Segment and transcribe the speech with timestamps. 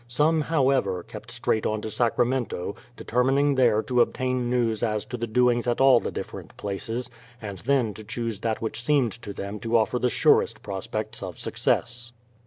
[0.07, 5.27] Some, however, kept straight on to Sacramento, determining there to obtain news as to the
[5.27, 9.59] doings at all the different places, and then to choose that which seemed to them
[9.59, 12.13] to offer the surest prospects of success.